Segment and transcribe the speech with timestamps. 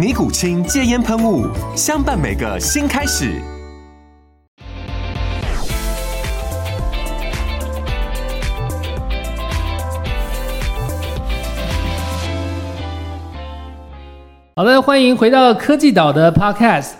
[0.00, 1.46] 尼古清戒烟喷雾，
[1.76, 3.38] 相伴每个新开始。
[14.56, 16.99] 好的，欢迎回到科技岛的 Podcast。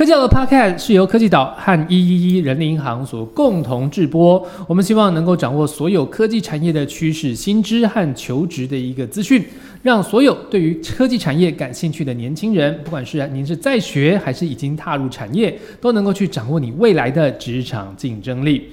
[0.00, 4.42] 科技岛的 Podcast 是由科技岛和一一一人力银行所共同制播。
[4.66, 9.44] 我们希望能够掌握所有科技产业的趋势、新知和求职的一个资讯，
[9.82, 18.68] 让所有对于科技产业感兴趣的年轻人，不管是您是在学还是已经踏入产业，都能够去掌握你未来的职场竞争力。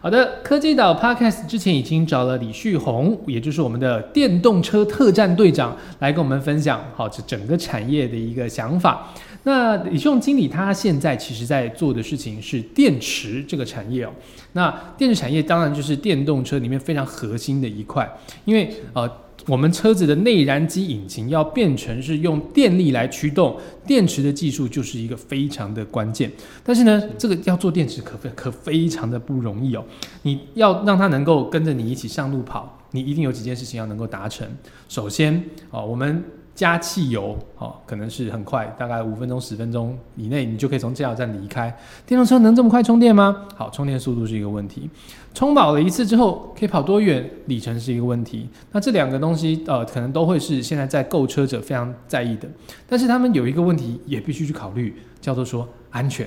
[0.00, 9.12] 好的，科技岛 Podcast 之前已经找了李旭红，也就是我们的电动车特战队长，来跟我们分享好这整个产业的一个想法。
[9.44, 14.12] 那李旭宏经理他现在其实在做的事情是电池这个产业哦。
[14.52, 18.10] 那电池产业当然就是电动车里面非常核心的一块，
[18.44, 19.10] 因为呃。
[19.48, 26.30] 我们车子的内燃机引擎要变成是用电力来驱动，电池的技术就是一个非常的关键。
[26.62, 29.84] 但是呢，这个要做电池可非可非常的不容易哦。
[30.22, 34.46] 你要让它能够跟着你一起上路跑，你一定有几件事情要能够达成。
[34.88, 36.22] 首先，哦，我们。
[36.54, 41.74] 加汽油，哦，可能是很快，大概五分钟、十分钟以内，你就可以从加油站离开。
[42.06, 43.46] 电动车能这么快充电吗？
[43.56, 44.88] 好，充电速度是一个问题。
[45.34, 47.28] 充饱了一次之后，可以跑多远？
[47.46, 48.46] 里程是一个问题。
[48.72, 52.46] 那这两个东西，呃，可能都会是现在在购车者非常在意的。
[52.86, 56.26] 但是他们有一个问题也必须去考虑，叫做说安全。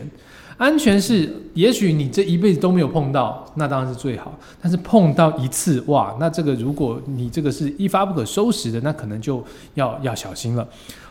[0.58, 4.34] 安全是，也许你这一辈子都没有碰到，那当然是最好。
[4.62, 9.44] 但是碰到一次，哇，那这个如果你这个是一发不可收拾的，那可能就
[9.74, 10.66] 要要小心了。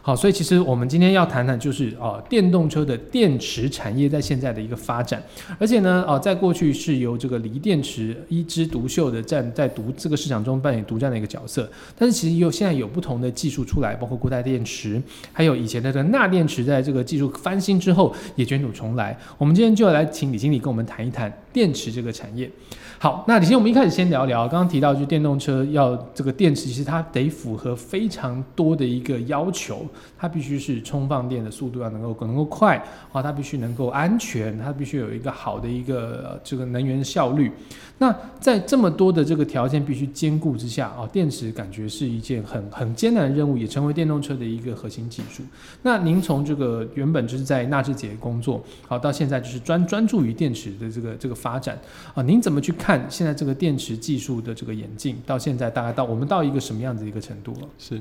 [0.07, 5.23] 好，所以其实我们今天要谈谈，就是哦，电动车的电池产业在现在的一个发展，
[5.59, 11.67] 而且呢，哦，在过去是由这个锂电池一枝独秀的占在独这个市场中扮演独占的一个角色，
[11.97, 19.19] 但是其实有现在有不同的技术出来，包括固态电池，还有以前的这个钠电池，在这个技术翻新之后也卷土重来。
[19.39, 22.51] 我们今天就来请李经理跟我们谈一谈电池这个产业。
[22.99, 29.87] 好，那李先，我们一开始先聊聊，刚刚提到就电动车要这个电池，其实它得符合非常多的一个要求，
[30.19, 32.83] 它必须是充放电的速度要能够能够快
[33.13, 37.53] 啊，它必须能够安全，它必须有一个好的一个这个能源效率。
[37.99, 45.43] 那在这么多的这个条件必须兼顾之下啊，电池感觉是一件很很艰难的任务，也成为电动车的一个核心技术。
[45.83, 51.79] 那您从这个原本就是在纳智捷工作，好到现在就是专专注于电池的这个这个发展
[52.15, 55.17] 啊，您怎么去看现在这个电池技术的这个演进？
[55.27, 57.69] 到现在大概到我们到一个什么样子一个程度了？
[57.79, 58.01] 是。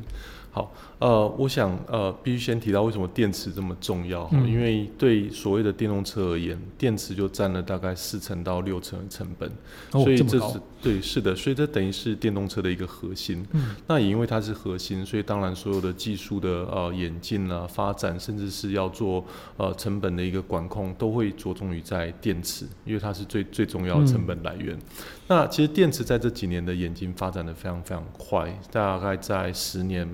[0.55, 4.29] 好，呃，我想，呃，必须先提到为什么电池这么重要。
[4.31, 4.47] 嗯。
[4.47, 9.49] 因为对所谓的电动车而言，电池就占了大概四成到六成的成本。
[9.93, 13.43] 哦，所以这是对，是的，所以这等于是电动车的一个核心。
[13.53, 13.75] 嗯。
[13.87, 19.25] 那也因为它是核心，所以当然所有的技术的呃演进啊、发展，甚至是要做
[19.57, 24.77] 呃成本的一个管控，都会着重于在电池，因为它是最最重要的成本来源。
[25.27, 30.07] 那其实电池在这几年的演进发展的非常非常快，大概在十年。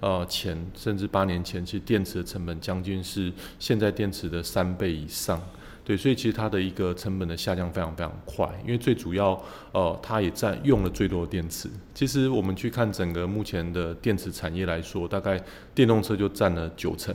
[0.00, 5.40] 呃，前甚至八年前，其实电池的成本将近是现在电池的三倍以上，
[5.84, 9.40] 对，所以其实它的一个成本的下降非常非常快，因为最主要，
[9.72, 11.68] 呃，它也占用了最多的电池。
[11.94, 15.42] 其实我们去看整个目前的电池产业来说，大概
[15.74, 17.14] 电动车就占了九成，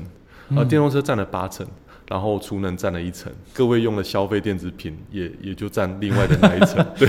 [0.56, 1.68] 呃，电动车占了八成。
[2.09, 7.07] 然后储能占了一层，各位用的消费电子品也也就占另外的那一层， 对，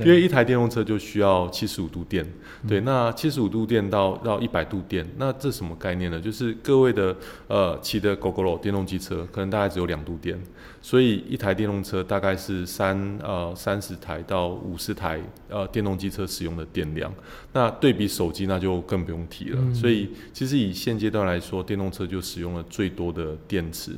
[0.00, 2.22] 因为一台电动车就需要七十五度电，
[2.68, 6.20] 对，那七十五度电到到一百度电，那这什么概念呢？
[6.20, 7.16] 就是各位的
[7.48, 10.38] 呃骑的 GoGo 电动机车可能大概只有两度电，
[10.82, 17.10] 所以一台电动车大概是三呃三十台到五十台呃电动机车使用的电量，
[17.54, 23.92] 那对比手机那就更不用提了，所以其实以现阶段来说，电动车就使用了最多的电池。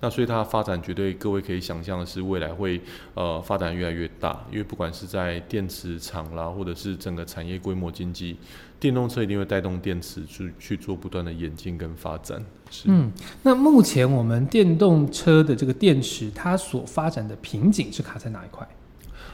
[0.00, 2.80] 那所以它发展绝对各位可以想象的是未来会
[3.14, 8.36] 呃发展越来越大，因为不管是在电池厂啦，或者是整个产业规模经济，
[8.78, 12.40] 电动车一定会带动电池去去做不断的演进跟发展。
[12.70, 13.10] 是，嗯，
[13.42, 18.66] 那目前我们电动车的这个电池，它所发展的瓶颈是卡在哪一块？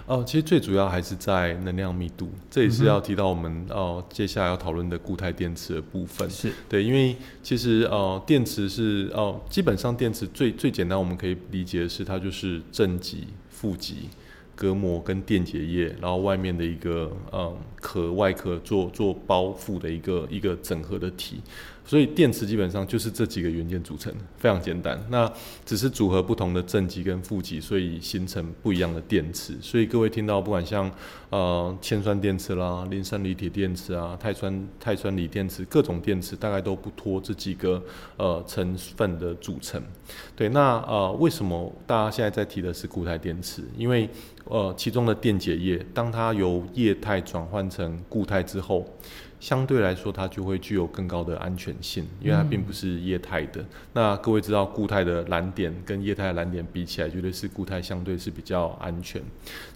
[0.06, 6.28] 哦，其实最主要还是在能量密度，这也是要提到我们哦接下来要讨论的固态电池的部分。
[6.28, 14.10] 是对，因为其实呃电池是哦基本上电池最最简单我们可以理解的是它就是正极、负极、
[14.54, 21.40] 隔膜跟电解液，然后外面的一个嗯壳外壳做做包覆的一个一个整合的体。
[21.84, 24.98] 所以电池基本上就是这几个元件组成，非常简单。
[25.10, 25.30] 那
[25.66, 29.54] 只是组合不同的正极跟负极，所以形成不一样的电池。
[29.60, 30.90] 所以各位听到，不管像
[31.28, 37.82] 呃铅酸电池啦、磷酸锂铁电池啊、碳酸碳酸锂电池，各种电池大概都不脱这几个
[38.16, 39.82] 呃成分的组成。
[40.34, 43.62] 对，那呃为什么大家现在在提的是固态电池？
[43.76, 44.08] 因为
[44.46, 48.86] 呃其中的电解液，当它由液态转换成固态之后。
[49.44, 53.62] 相对来说，它就会具有更高的安全性，因为它并不是液态的。
[53.92, 59.20] 那各位知道，固态的蓝点跟液态的蓝点比起来，绝对是固态相对是比较安全。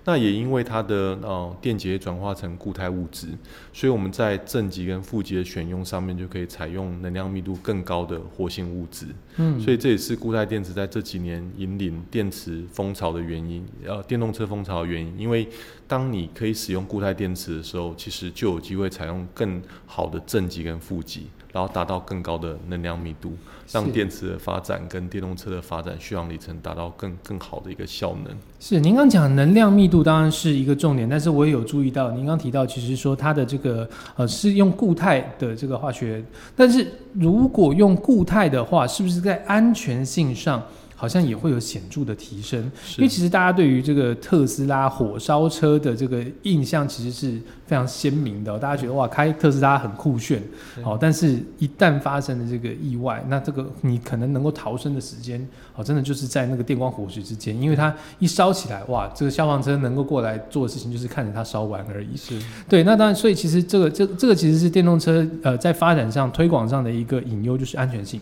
[0.07, 3.27] 那也因为它的呃电解转化成固态物质，
[3.75, 9.05] 所以我们在正极跟负极的选用上面，就可以采用能量密度更高的活性物质。
[9.37, 15.15] 嗯，所以这也是固态电池在这几年引领电池风潮的原因，呃，电动车风潮的原因。
[15.19, 15.47] 因为
[15.89, 21.27] 当你可以使用固态电池的时候，其实就有机会采用更好的正极跟负极。
[21.51, 23.33] 然后达到更高的能量密度，
[23.73, 28.37] 让电池的发展跟电动车的发展续航里程达到更更好的一个效能。
[28.61, 36.23] 是，您刚讲能量密度当然是一个重点，但是我也有注意到，您刚提到其实说它的这个呃是用固态的这个化学，
[36.55, 40.63] 但是如果用固态的话，是不是在安全性上？
[41.01, 42.61] 好像也会有显著的提升，
[42.97, 50.43] 因为其实大家对于这个特斯拉火烧车的这个印象其实是非常鲜明的，大家觉得哇，开特斯拉很酷炫，
[50.83, 55.41] 好，但是一旦发生了这个意外，那这个你可能能够逃生的时间，
[55.77, 62.17] 哦，真的就是在那个电光火石之间，因为它一烧起来，哇，这个消防车能够过来做的事情就是看着它烧完而已。
[62.17, 62.37] 是。
[62.69, 68.21] 对，那当然，所以其实这个这这个其实是电动车呃在发展上推广上的一个隐忧，就是安全性。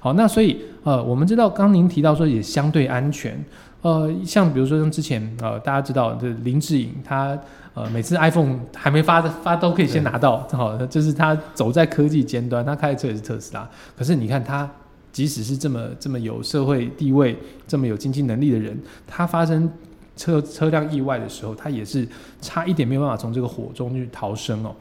[0.00, 3.42] 好，那所以呃，我们知道刚您提到说也相对安全，
[3.80, 7.38] 呃，像比如说像之前呃，大家知道的林志颖，他
[7.72, 13.66] 呃每次 iPhone 还没发发都可以先拿到，好，就是他走在科技尖端，他开的车也是特斯拉。
[13.96, 14.70] 可是你看他，
[15.12, 17.34] 即使是这么这么有社会地位、
[17.66, 18.76] 这么有经济能力的人，
[19.06, 19.70] 他发生
[20.16, 22.06] 车车辆意外的时候，他也是
[22.40, 24.74] 差一点没有办法从这个火中去逃生哦。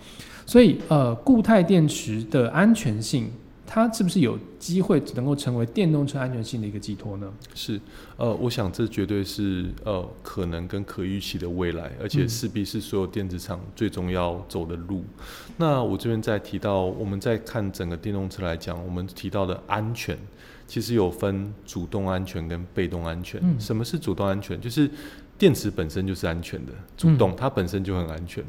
[0.45, 3.31] 所以呃，固态电池的安全性。
[3.69, 7.29] 它是不是有机会能够成为电动车安全性的一个寄托呢？
[7.53, 7.79] 是，
[8.15, 15.03] 呃，我想这绝对是呃可能跟可预期的未来，而且势必是所有电子厂最终要走的路。
[15.57, 20.17] 那我这边再提到，我们在看整个电动车来讲，我们提到的安全，
[20.65, 23.41] 其实有分主动安全跟被动安全。
[23.43, 24.59] 嗯什么是主动安全？
[24.61, 24.89] 就是
[25.37, 28.43] 电池本身就是安全的，主动它本身就很安全。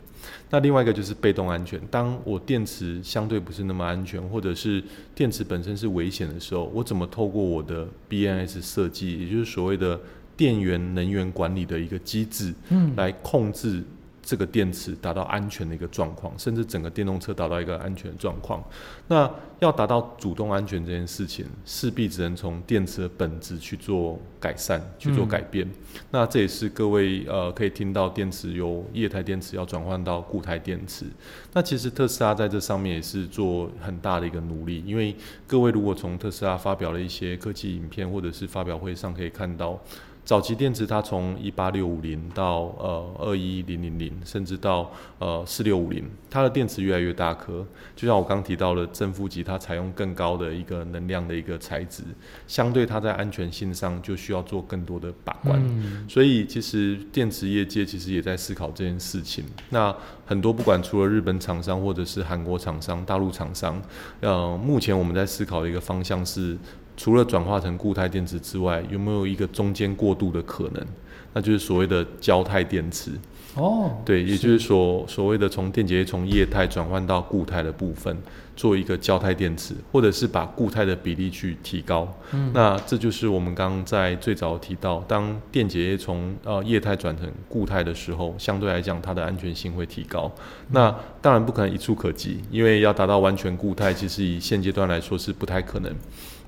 [0.51, 4.83] 那另外一个就是被动安全，当我电池相对不是那么安全，或者是
[5.15, 10.01] 电池本身是危险的时候，我怎么透过我的 BNS 设计，也就是所谓的
[10.37, 13.83] 电源能源管理的一个机制，嗯，来控制。
[14.29, 18.63] 这个电池达到安全的一个状况，甚至整个电动车达到一个安全状况。
[19.07, 25.67] 那要达到主动安全这件事情，势必只能从电池的本质去做改善、去做改变。
[26.11, 31.07] 那这也是各位呃可以听到电池由液态电池要转换到固态电池。
[31.55, 35.17] 那其实特斯拉在这上面也是做很大的一个努力，因为
[35.47, 39.81] 各位如果从特斯拉发表了一些科技影片或者是发表会上可以看到。
[40.29, 47.67] 早期电池，它从一八六五零到呃二一零零零，甚至到呃四六五零，它的电池越来越大颗。
[47.97, 52.03] 就像我刚提到的正负极，它采用更高的一个能量的一个材质，
[52.47, 55.59] 相对它在安全性上就需要做更多的把关。
[56.07, 59.47] 所以其实电池业界其实也在思考这件事情。
[59.71, 63.81] 那很多不管除了日本厂商或者是韩国厂商、大陆厂商，
[64.21, 66.59] 呃，目前我们在思考的一个方向是。
[66.99, 70.87] 除了转化成固态电池之外，有没有一个中间过渡的可能？
[71.33, 73.13] 那就是所谓的胶态电池。
[73.55, 78.17] 哦，对，也就是说，所谓的从电解液从液态转换到固态的部分，
[78.55, 82.13] 做一个胶态电池，或者是把固态的比例去提高。
[82.33, 90.31] 嗯，那这就是我们刚刚在最早提到，当电解液从呃液态转成固态的时候，相对来讲它的安全性会提高。
[90.71, 95.93] 那当然不可能一触可及，因为要达到完全固态，其实以现阶段来说是不太可能。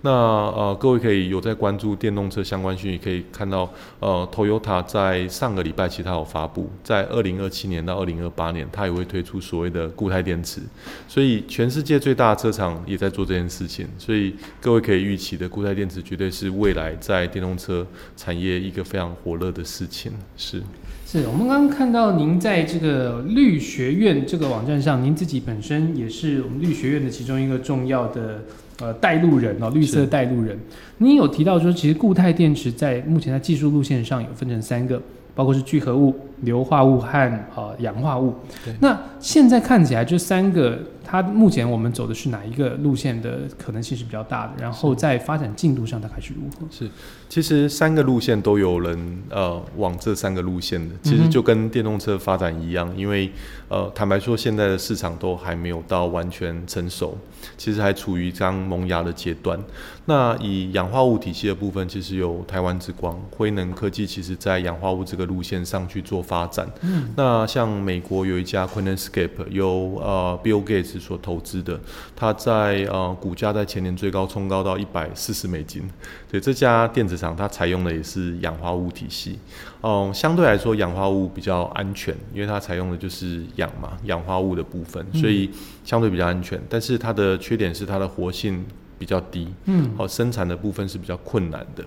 [0.03, 10.63] 那呃，各位可以有在关注电动车相关讯息，可以看到呃，Toyota 在上个礼拜其实它有发布，在二零二七年到二零二八年，它也会推出所谓的固态电池。
[11.07, 20.13] 所以全世界最大的车厂也在做这件事情，所以各位可以预期的固态电池绝对是未来在电动车产业一个非常火热的事情。
[20.37, 20.63] 是。
[21.07, 28.45] 是我们刚刚看到您在这个绿学院这个网站上，您自己本身也是我们绿学院的其中一个重要的
[28.81, 30.59] 呃带路人哦，绿色带路人。
[30.99, 35.01] 你有提到说，其实固态电池在目前在技术路线上有分成三个，
[35.35, 38.35] 包括是聚合物、硫化物和呃氧化物。
[38.81, 40.79] 那现在看起来这三个。
[41.11, 44.53] 它目前我们走的是哪一个路线的可能性是比较大的？
[44.61, 46.65] 然后在发展进度上大概是如何？
[46.71, 46.89] 是，
[47.29, 53.29] 其实三个路线都有人呃往这三个路线的，其实就跟电动车发展一样，因为
[53.69, 57.19] 呃坦白说现在的市场都还没有到完全成熟，
[57.57, 59.59] 其实还处于刚萌芽的阶段。
[60.07, 66.69] 那以氧化物体系的部分，其实有台湾之光辉能科技，其实在氧化物这个路线上去做发展。
[66.83, 71.00] 嗯，那像美国有一家 QuantumScape，有呃 Bill Gates。
[71.01, 71.81] 所投资的，
[72.15, 75.83] 它在呃股价在前年最高冲高到一百四十美金。
[76.31, 79.39] 所以这家电子厂，它采用的也是氧化物体系。
[79.83, 85.51] 嗯，相对来说氧化物比较安全，因为它采用的就是氧嘛，氧化物的部分，所以
[85.85, 86.61] 相对比较安全。
[86.69, 88.63] 但是它的缺点是它的活性
[89.01, 91.83] 比较低，嗯，好生产的部分是比较困难的。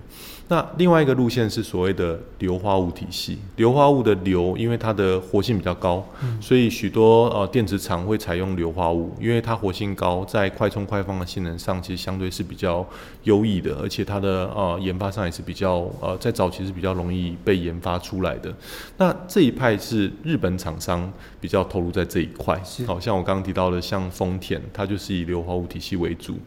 [0.48, 6.04] 那另外一个路线是所谓的硫化物体系，硫化物的硫，因为它的活性比较高，
[6.42, 12.86] 所以许多呃电池厂会采用硫化物，因为它活性高，在快充快放的性能上其实相对是比较
[13.24, 18.54] 优异的，而且它的呃研发上也是比较呃在早期是比较容易被研发出来的。
[18.98, 26.38] 那这一派是日本厂商比较投入在这一块，好像我刚刚提到的像丰田，它就是以硫化物体系为主，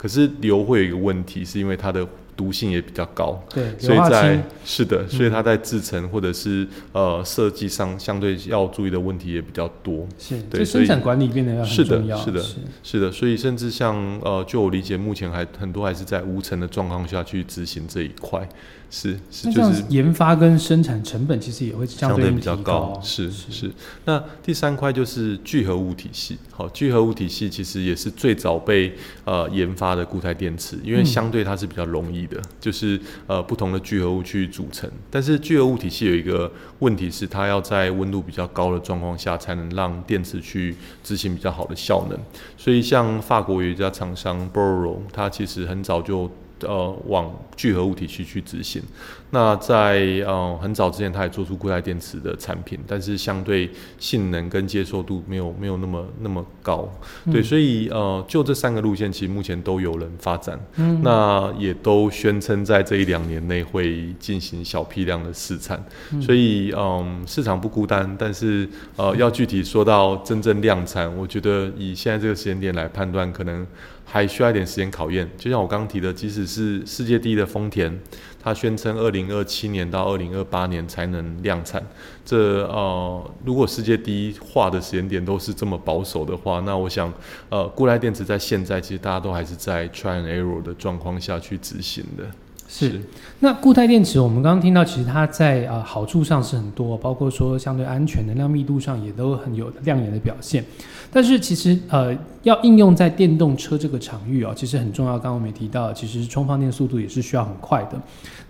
[0.00, 2.08] 可是硫会有一个问题，是因为它的
[2.40, 12.42] 毒性也比较高，对，所以在是的，所以它在制成或者是呃设计上相对要注意的问题也比较多，是，对，生产管理变得要很重要，是的，
[12.82, 18.48] 是的，所以甚至像呃，就我理解，目前还很多还是在无尘的状况下去执行这一块。
[18.92, 23.00] 是是，就是研发跟生产成本其实也会相对比较高。
[23.00, 23.70] 是是。
[24.04, 26.36] 那第三块就是聚合物体系。
[26.50, 28.92] 好，聚合物体系其实也是最早被
[29.24, 34.90] 呃研发的固态电池，因为相对它是比较容易的，就是呃不同的聚合物去组成。
[35.10, 42.18] 但是聚合物体系有一个问题是，它要在温度比较高的状况下，才能让电池去执行比较好的效能。
[42.56, 46.30] 所以像法国有一家厂商 b o r o 它其实很早就。
[46.62, 48.82] 呃，往聚合物体系去执行。
[49.30, 56.88] 那在呃很早之前，他也做出固态电池的产品，但是相对性能跟接受度没有没有那么那么高。
[57.32, 60.58] 对，所以呃，就这三个路线，其实目前都有人发展。
[60.76, 61.00] 嗯。
[61.02, 65.80] 那也都宣称在这一两年内会进行小批量的试产。
[66.20, 73.66] 所以嗯，市场不孤单，但是呃，要具体说到真正量产，我觉得以现在这个时间点来判断，可能。
[74.12, 77.96] 还需要一点时间考验，就像我刚刚提的，即使是世界第一的丰田，
[78.42, 81.84] 它宣称二零二七年到二零二八年才能量产。
[82.24, 87.12] 这呃，如果世界第一化的时间点都是这么保守的话，那我想，
[87.48, 92.24] 呃，固态电池在现在其实大家都还是在 try and error 的状况下去执行的。
[92.72, 93.02] 是，
[93.40, 100.64] 那固态电池我们刚刚听到，其实它在啊好处上是很多，包括说相对安全、能量密度上也都很有亮眼的表现。
[101.12, 105.14] 但是其实呃，要应用在电动车这个场域哦，其实很重要。
[105.14, 108.00] 刚刚我们也提到，其实充放电速度也是需要很快的。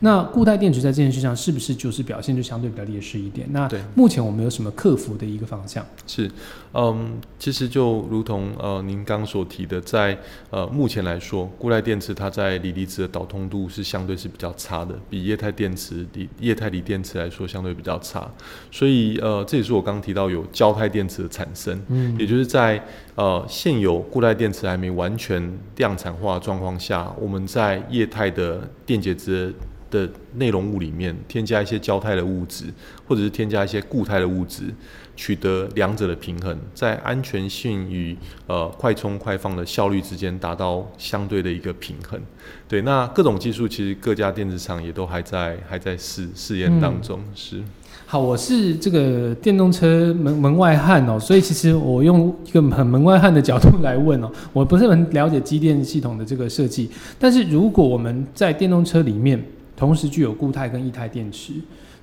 [0.00, 3.48] 那固态电池在这件事上是不是就是表现就相对比较劣势一点？
[3.50, 5.82] 那目前我们有什么克服的一个方向？
[6.06, 6.30] 是，
[6.74, 10.18] 嗯，其实就如同呃您刚所提的，在
[10.50, 18.30] 呃目前来说，固态电池它在锂离子的导通度是相对是比较差的，比液态电池、锂液态锂电池来说相对比较差。
[18.70, 22.50] 所以呃，这也是我刚刚提到有胶态电池的产生，嗯，也就是。
[22.50, 29.54] 在呃现有固态电池还没完全量产化的状况下，我们在液态的电解质
[29.90, 32.64] 的内容物里面添加一些胶态的物质，
[33.06, 34.64] 或者是添加一些固态的物质，
[35.16, 38.16] 取得两者的平衡，在安全性与
[38.46, 42.20] 呃快充快放的效率之间达到相对的一个平衡。
[42.68, 47.62] 对，那各种技术其实各家电子厂也都还在还在试试验当中，是。
[48.06, 59.40] 好，我是这个电动车门门外汉哦，所以其实我用一个很门外汉的角度来问哦，我不是很了解机电系统的这个设计，但是如果我们在电动车里面
[59.80, 61.54] 同时具有固态跟液态电池，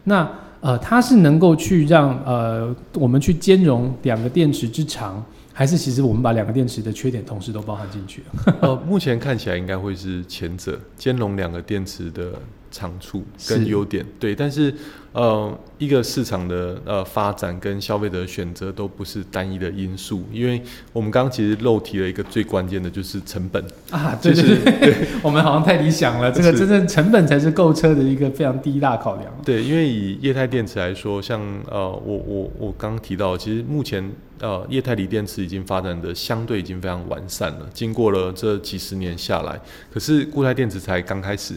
[0.05, 0.27] 那
[0.60, 5.24] 呃它是能够去让呃我们去兼容两个电池之长。
[5.53, 8.22] 还是其实我们把两个电池的缺点同时都包含进去？
[8.62, 12.34] 呃，目前看起来应该会是前者，兼容两个电池的
[12.72, 14.06] 长处跟是优点。
[14.20, 14.74] 对，但是
[15.14, 20.62] 呃，一个市场的呃发展跟消费者的选择都不是单一的因素，因为
[20.94, 23.64] 我们刚刚其实漏提了一个最关键的就是成本。
[23.90, 29.34] 啊，对就对是对， 我们好像太理想了，这个真正成本才是购车的一个非常第一大考量。
[29.44, 39.60] 对，因为以液态电池来说，像呃，我我我刚刚提到，其实目前呃，液态锂电池已经发展的相对已经非常完善了，经过了这几十年下来，
[39.92, 41.56] 可是固态电池才刚开始。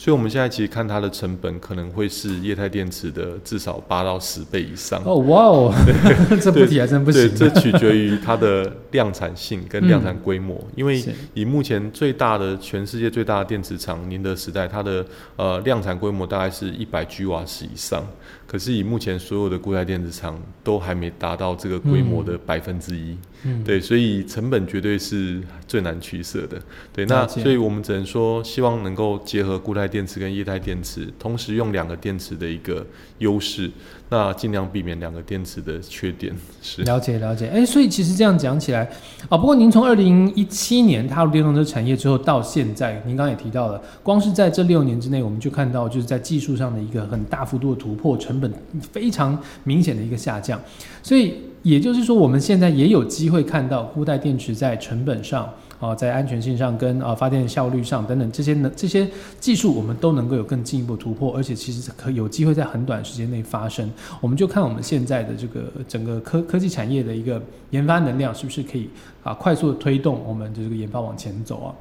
[0.00, 5.02] 所以，我们现在其实看它的成本可能会是液态电池的至少八到十倍以上。
[5.04, 5.74] 哦，哇哦，
[6.40, 7.34] 这不提还真不对，行。
[7.36, 10.56] 这取决于它的量产性跟量产规模。
[10.76, 18.00] 因为以目前最大的全世界最大的电池厂宁德时代，它的呃量产规模大概是一百 g 瓦时以上。
[18.48, 23.14] 可是以目前所有的固态电池厂都还没达到这个规模的百分之一。
[23.44, 26.58] 嗯，对，所以成本绝对是最难取舍的。
[26.90, 32.84] 对，那所以我们只能说，希望能够结合固态电池跟液态电池，同时用两个电池的一个
[33.18, 33.70] 优势，
[34.10, 36.34] 那尽量避免两个电池的缺点。
[36.62, 36.82] 是。
[36.82, 37.48] 了解了解。
[37.48, 38.88] 哎，所以其实这样讲起来
[39.28, 48.52] 啊，不过您从二零一七年踏入电动车产业之后到现在，您刚刚也提到了，光是在这六年之内，我们就看到就是在技术上的一个很大幅度的突破，成本
[48.92, 50.60] 非常明显的一个下降。
[51.02, 55.48] 所以也就是说，我们现在也有机会看到固态电池在成本上。
[55.80, 59.08] 啊，在安全性上跟啊发电效率上等等这些呢这些
[59.38, 63.88] 技术，我们都能够有更进一步突破，而且其实可有机会在很短时间内发生。
[64.20, 68.90] 我们就看我们现在的这个整个科科技产业的一个研发能量，是不是可以
[69.22, 71.74] 啊快速的推动我们的这个研发往前走啊？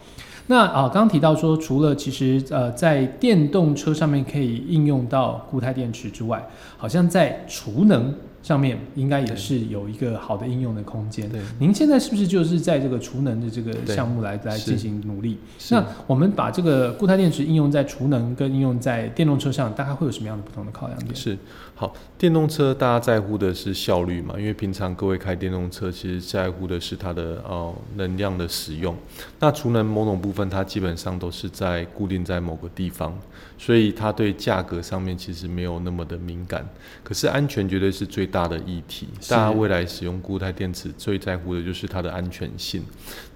[0.49, 6.41] 那啊，刚提到说，除了其实呃在电动车上面可以应用到固态电池之外，
[6.77, 8.13] 好像在储能
[8.47, 11.27] 上面应该也是有一个好的应用的空间。
[11.27, 15.37] 对，您现在是不是就是在这个储能的这个项目来来进行努力？
[15.69, 21.13] 那我们把这个固态电池应用在储能跟应用在电动车上，大概会有什么样的不同的考量点？
[21.13, 21.37] 是
[21.75, 24.35] 好，电动车大家在乎的是效率嘛？
[24.37, 28.95] 因为平常各位开电动车，其实在乎的是它的呃能量的使用。
[29.41, 33.13] 那储能某种部分，它基本上都是在固定在某个地方，
[33.57, 36.65] 所以它对价格上面其实没有那么的敏感。
[37.03, 42.83] 可是安全绝对是最大的议题，大家未来使用固态电池最在乎的就是它的安全性。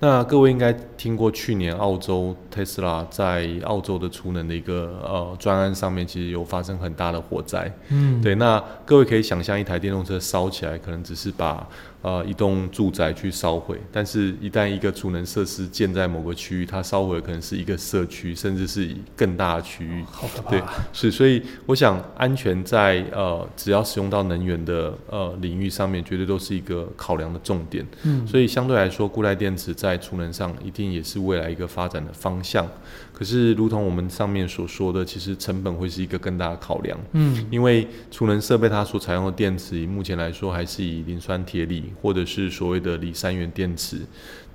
[0.01, 7.71] 那各位应该听过去年澳洲 Tesla 在澳洲的储能的一个呃专案上面，其实有发生很大的火灾。
[7.87, 11.65] 嗯，对，那各位可以想象，一台电动车烧起来，可能只是把
[12.01, 20.03] 呃一栋住宅去烧毁，但是一旦一个储能设施建在某个区域，它烧毁可能是一个社区，甚至是更大的区域。
[20.09, 20.49] 好可怕。
[20.49, 20.61] 对，
[20.91, 27.85] 是，所以我想安全在呃只要使用到能源的呃领域上面，绝对都是一个考量的重点。
[28.03, 32.67] 嗯，所以相对来说，固态电池在储能上一定也是未来一个发展的方向。
[33.21, 36.99] 可是，如同我们上面所说的，其实成本会是一个更大的考量。
[37.11, 43.99] 嗯，因为储能设备它所采用的电池，以目前来说还是以磷酸铁锂或者是所谓的锂三元电池，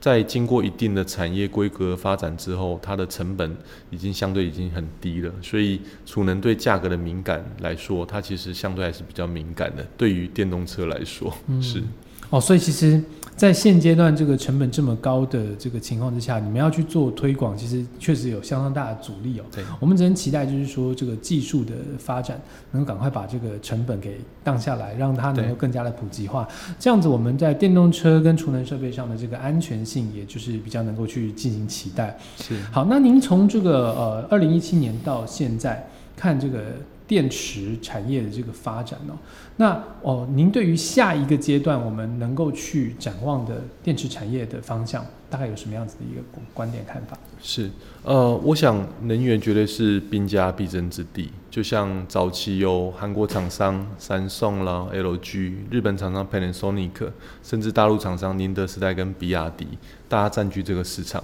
[0.00, 3.56] 在经过一定的产业规格发展之后，它的成本
[3.90, 9.86] 已经相对已经很低了，所以储能对价格的敏感来说，它其实相对还是比较敏感的。
[9.96, 11.80] 对于电动车来说，嗯是
[12.30, 13.00] 哦，所以其实，
[13.36, 19.44] 在现阶段这个成本这么高的这个情况之下，你们要去做推广，其实确实有相当大的阻力哦。
[19.54, 22.40] 对我们只能期待，就是说这个技术的发展
[22.72, 26.48] 能够赶快把这个成本给降下来，让它能够更加的普及化。
[26.80, 32.18] 这样子，我们在电动车跟储能设备上的这个安全性，也就是比较能够去进行期待。
[32.38, 32.60] 是。
[32.72, 35.86] 好，那您从这个呃二零一七年到现在
[36.16, 36.60] 看这个
[37.06, 39.14] 电池产业的这个发展哦，
[39.56, 47.16] 那哦，您对于下一个阶段我们能够去展望的电池产业的方向，大概有什么样子的一个观点看法？
[47.40, 47.70] 是，
[48.02, 51.30] 呃，我想能源绝对是兵家必争之地。
[51.50, 57.10] 就像早期有韩国厂商三送啦、LG，日本厂商 Panasonic，
[57.42, 59.66] 甚至大陆厂商宁德时代跟比亚迪，
[60.08, 61.22] 大家占据这个市场。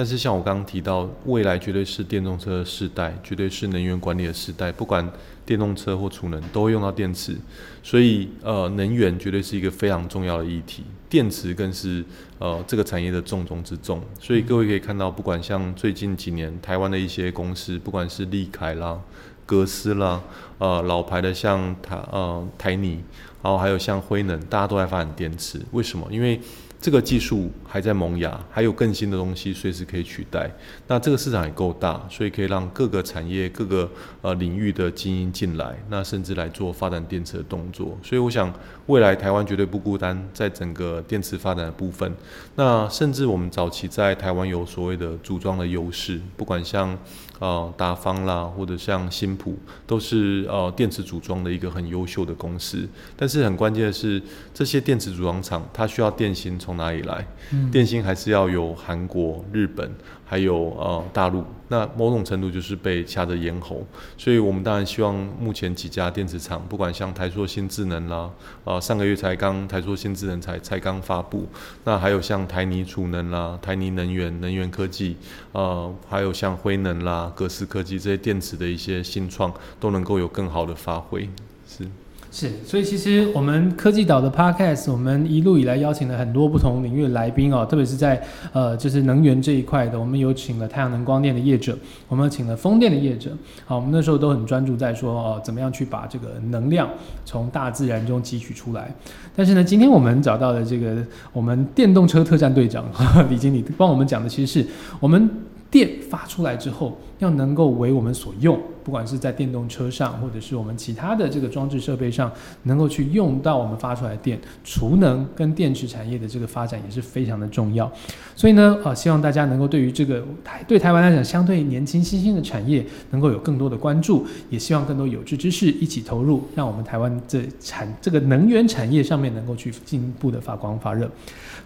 [0.00, 5.06] 但是像我刚刚提到，未来绝对是电动车的时代，绝对是能源管理的时代，不管
[5.44, 7.36] 电动车或储能都会用到电池，
[7.82, 12.02] 所以呃，能源绝对是一个非常重要的议题，电池更是
[12.38, 14.02] 呃这个产业的重中之重。
[14.18, 18.98] 所以各位可以看到，不管像最近几年台湾的一些公司，不管是利凯啦、
[19.44, 20.22] 格斯啦，
[20.56, 23.04] 呃老牌的像台呃台泥，
[23.42, 25.60] 然后还有像辉能，大家都在发展电池。
[25.72, 26.08] 为什么？
[26.10, 26.40] 因为
[26.80, 30.50] 这个技术还在萌芽，还有更新的东西随时可以取代。
[30.86, 33.90] 那这个市场也够大，所以可以让各个产业、各个
[34.22, 37.98] 呃领域的精英进来，那甚至来做发展电池的动作。
[38.02, 38.50] 所以我想，
[38.86, 42.10] 未来台湾绝对不孤单，在整个电池发展的部分。
[42.56, 46.98] 那甚至我们早期在台湾有所谓的组装的优势，不管像。
[47.40, 52.88] 呃，达方啦，或者像新普，都是呃电池组装的一个很优秀的公司。
[53.16, 54.22] 但是很关键的是，
[54.54, 57.26] 这些电池组装厂它需要电芯从哪里来？
[57.72, 59.90] 电芯还是要有韩国、日本。
[60.30, 63.86] 还有呃大陆，那某种程度就是被掐着咽喉，
[64.18, 68.28] 所以我们当然希望目前几家电池厂，不管像台硕新智能啦，
[68.64, 71.48] 啊上个月才刚台硕新智能才才刚发布，
[71.84, 75.16] 那还有像台泥储能啦、台泥能源能源科技，
[75.52, 81.30] 呃还有像辉能啦、格斯科技这些电池的一些新创，都能够有更好的发挥，
[81.66, 81.86] 是。
[82.32, 96.88] 是，所以其实我们科技岛的 Podcast，我们一路以来邀请了很多不同领域的来宾哦，特别是在呃就是能源这一块的，我们有请了太阳能光电的业者，我们请了风电的业者，好，我们那时候都很专注在说哦，怎么样去把这个能量
[97.24, 98.94] 从大自然中汲取出来。
[99.34, 100.96] 但是呢，今天我们找到的这个
[101.32, 102.84] 我们电动车特战队长
[103.28, 104.68] 李经理帮我们讲的，其实是
[105.00, 105.28] 我们。
[105.70, 112.30] 电发出来之后，要能够为我们所用，不管是在电动车上，或者是我们其他的这个装置设备上，
[112.64, 117.90] 能够去用到我们发出来的电，储能跟电池产业的这个发展也是非常的重要。
[118.34, 131.10] 所以呢，啊，希望大家能够对于这个台对台湾来讲相对年轻新兴的产业，能够有更多的关注，也希望更多有志之士一起投入，让我们台湾这产这个能源产业上面能够去进一步的发光发热。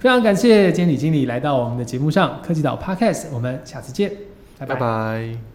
[0.00, 4.10] 非常感谢监理经理来到我们的节目上，科技岛 Podcast，我们下次见，
[4.66, 5.53] 拜拜。